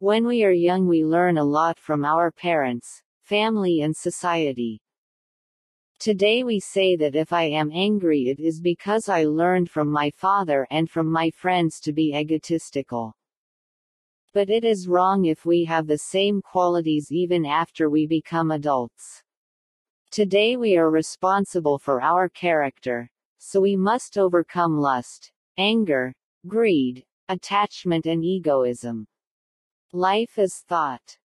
When 0.00 0.28
we 0.28 0.44
are 0.44 0.52
young 0.52 0.86
we 0.86 1.04
learn 1.04 1.38
a 1.38 1.44
lot 1.44 1.76
from 1.76 2.04
our 2.04 2.30
parents, 2.30 3.02
family 3.24 3.80
and 3.80 3.96
society. 3.96 4.80
Today 5.98 6.44
we 6.44 6.60
say 6.60 6.94
that 6.94 7.16
if 7.16 7.32
I 7.32 7.42
am 7.46 7.72
angry 7.74 8.28
it 8.28 8.38
is 8.38 8.60
because 8.60 9.08
I 9.08 9.24
learned 9.24 9.68
from 9.68 9.90
my 9.90 10.12
father 10.12 10.68
and 10.70 10.88
from 10.88 11.10
my 11.10 11.30
friends 11.30 11.80
to 11.80 11.92
be 11.92 12.14
egotistical. 12.14 13.16
But 14.32 14.50
it 14.50 14.62
is 14.62 14.86
wrong 14.86 15.24
if 15.24 15.44
we 15.44 15.64
have 15.64 15.88
the 15.88 15.98
same 15.98 16.42
qualities 16.42 17.08
even 17.10 17.44
after 17.44 17.90
we 17.90 18.06
become 18.06 18.52
adults. 18.52 19.24
Today 20.12 20.56
we 20.56 20.76
are 20.76 20.90
responsible 20.90 21.76
for 21.76 22.00
our 22.00 22.28
character, 22.28 23.10
so 23.38 23.60
we 23.60 23.74
must 23.74 24.16
overcome 24.16 24.78
lust, 24.78 25.32
anger, 25.56 26.14
greed, 26.46 27.04
attachment 27.28 28.06
and 28.06 28.22
egoism. 28.24 29.08
Life 29.92 30.38
is 30.38 30.64
thought. 30.68 31.16